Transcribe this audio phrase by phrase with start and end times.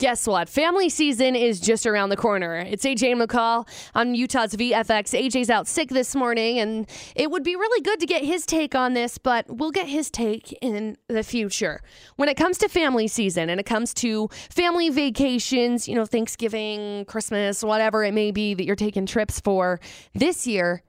[0.00, 0.48] guess what?
[0.48, 2.56] Family season is just around the corner.
[2.56, 5.12] It's AJ McCall on Utah's VFX.
[5.12, 8.74] AJ's out sick this morning, and it would be really good to get his take
[8.74, 11.82] on this, but we'll get his take in the future.
[12.16, 17.04] When it comes to family season and it comes to family vacations, you know, Thanksgiving,
[17.04, 19.80] Christmas, whatever it may be that you're taking trips for
[20.14, 20.82] this year,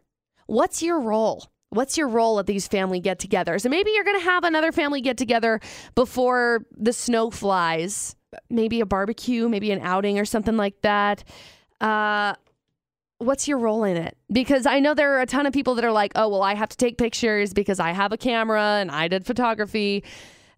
[0.45, 1.51] what's your role?
[1.69, 3.65] What's your role at these family get togethers?
[3.65, 5.59] And maybe you're going to have another family get together
[5.95, 8.15] before the snow flies.
[8.49, 11.23] Maybe a barbecue, maybe an outing or something like that.
[11.79, 12.35] Uh,
[13.17, 14.17] what's your role in it?
[14.31, 16.55] Because I know there are a ton of people that are like, oh, well, I
[16.55, 20.03] have to take pictures because I have a camera and I did photography.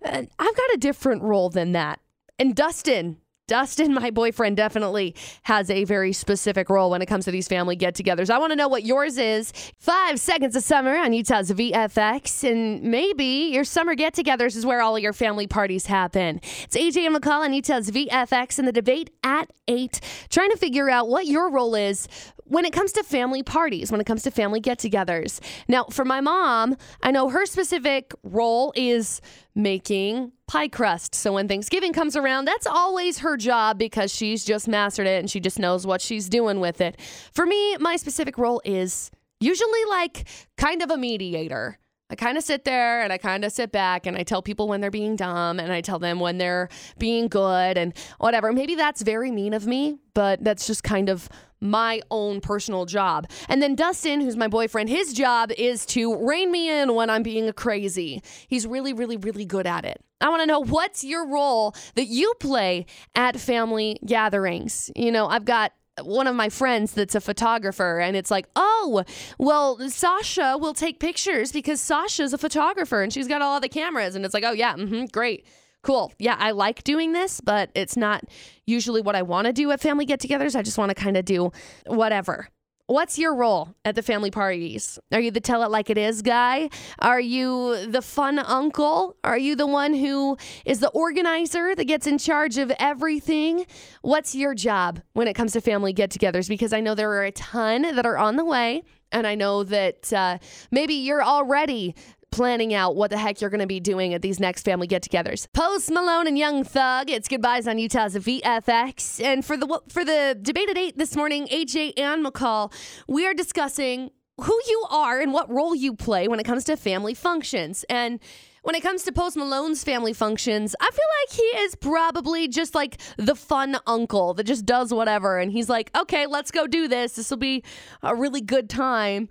[0.01, 1.99] And I've got a different role than that.
[2.39, 7.31] And Dustin, Dustin, my boyfriend, definitely has a very specific role when it comes to
[7.31, 8.29] these family get togethers.
[8.29, 9.51] I want to know what yours is.
[9.79, 12.49] Five seconds of summer on Utah's VFX.
[12.49, 16.39] And maybe your summer get togethers is where all of your family parties happen.
[16.63, 19.99] It's AJ and McCall on Utah's VFX and the debate at 8,
[20.29, 22.07] trying to figure out what your role is
[22.53, 25.39] when it comes to family parties, when it comes to family get togethers.
[25.67, 29.21] Now, for my mom, I know her specific role is
[29.55, 31.15] making pie crust.
[31.15, 35.29] So when Thanksgiving comes around, that's always her job because she's just mastered it and
[35.29, 37.01] she just knows what she's doing with it.
[37.33, 39.09] For me, my specific role is
[39.39, 41.79] usually like kind of a mediator.
[42.13, 44.67] I kind of sit there and I kind of sit back and I tell people
[44.67, 48.53] when they're being dumb and I tell them when they're being good and whatever.
[48.53, 51.27] Maybe that's very mean of me, but that's just kind of
[51.59, 53.27] my own personal job.
[53.49, 57.23] And then Dustin, who's my boyfriend, his job is to rein me in when I'm
[57.23, 58.21] being crazy.
[58.47, 59.99] He's really, really, really good at it.
[60.21, 64.91] I want to know what's your role that you play at family gatherings.
[64.95, 69.03] You know, I've got one of my friends that's a photographer and it's like oh
[69.37, 74.15] well sasha will take pictures because sasha's a photographer and she's got all the cameras.
[74.15, 75.45] And it's like oh yeah mm-hmm, great
[75.83, 76.13] cool.
[76.17, 78.23] Yeah i like doing this but it's not
[78.65, 80.55] usually what i want to do at family get-togethers.
[80.55, 81.51] I just want to kind of do
[81.85, 82.47] whatever
[82.93, 84.99] What's your role at the family parties?
[85.11, 86.69] Are you the tell it like it is guy?
[86.99, 89.15] Are you the fun uncle?
[89.23, 93.65] Are you the one who is the organizer that gets in charge of everything?
[94.03, 96.47] What's your job when it comes to family get togethers?
[96.47, 98.83] Because I know there are a ton that are on the way.
[99.11, 100.37] And I know that uh,
[100.69, 101.95] maybe you're already
[102.33, 105.47] planning out what the heck you're going to be doing at these next family get-togethers.
[105.53, 107.11] Post Malone and Young Thug.
[107.11, 111.47] It's goodbyes on Utah's VFX, and for the for the debate at eight this morning,
[111.51, 112.73] AJ and McCall,
[113.07, 114.09] we are discussing
[114.41, 118.19] who you are and what role you play when it comes to family functions and.
[118.63, 122.73] When it comes to Post Malone's family functions, I feel like he is probably just
[122.73, 125.37] like the fun uncle that just does whatever.
[125.37, 127.11] And he's like, okay, let's go do this.
[127.11, 127.61] This will be
[128.01, 129.27] a really good time.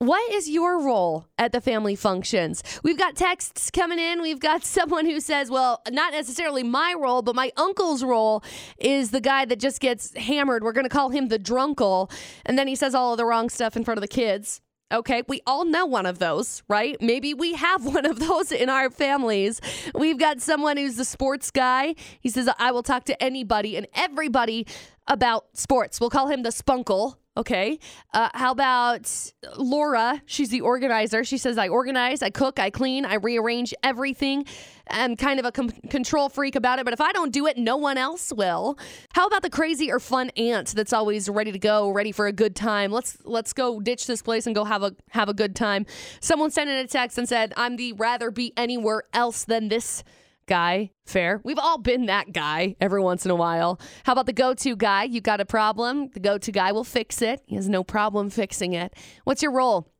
[0.00, 2.62] What is your role at the family functions?
[2.84, 4.22] We've got texts coming in.
[4.22, 8.44] We've got someone who says, well, not necessarily my role, but my uncle's role
[8.78, 10.62] is the guy that just gets hammered.
[10.62, 12.12] We're going to call him the drunkle.
[12.46, 14.60] And then he says all of the wrong stuff in front of the kids.
[14.92, 16.96] Okay, we all know one of those, right?
[17.00, 19.60] Maybe we have one of those in our families.
[19.96, 21.96] We've got someone who's the sports guy.
[22.20, 24.64] He says, I will talk to anybody and everybody
[25.08, 25.98] about sports.
[26.00, 27.16] We'll call him the spunkle.
[27.38, 27.78] Okay.
[28.12, 29.08] Uh, how about
[29.56, 30.20] Laura?
[30.26, 31.22] She's the organizer.
[31.22, 34.44] She says, I organize, I cook, I clean, I rearrange everything.
[34.90, 37.56] I'm kind of a com- control freak about it, but if I don't do it,
[37.56, 38.76] no one else will.
[39.12, 42.32] How about the crazy or fun aunt that's always ready to go, ready for a
[42.32, 42.90] good time?
[42.90, 45.86] Let's let's go ditch this place and go have a have a good time.
[46.20, 50.02] Someone sent in a text and said, "I'm the rather be anywhere else than this
[50.48, 50.90] guy.
[51.06, 51.40] Fair.
[51.44, 53.80] We've all been that guy every once in a while.
[54.04, 55.04] How about the go to guy?
[55.04, 56.08] You got a problem?
[56.12, 57.42] The go to guy will fix it.
[57.46, 58.94] He has no problem fixing it.
[59.24, 59.92] What's your role?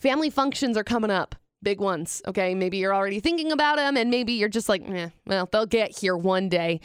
[0.00, 1.34] Family functions are coming up.
[1.62, 2.22] Big ones.
[2.26, 2.54] Okay.
[2.54, 5.98] Maybe you're already thinking about them, and maybe you're just like, eh, well, they'll get
[5.98, 6.80] here one day.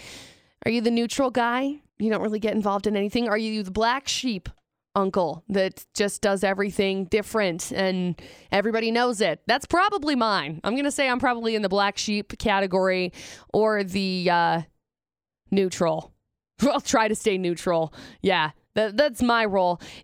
[0.66, 1.82] Are you the neutral guy?
[2.00, 3.30] You don't really get involved in anything.
[3.30, 4.50] Are you the black sheep?
[4.96, 8.22] Uncle that just does everything different and
[8.52, 9.42] everybody knows it.
[9.48, 10.60] That's probably mine.
[10.64, 13.14] I'm going to say I'm probably in the black sheep category
[13.54, 14.62] or the uh,
[15.50, 16.14] neutral.
[16.62, 17.94] I'll try to stay neutral.
[18.22, 18.52] Yeah.
[18.74, 19.82] That, that's my role.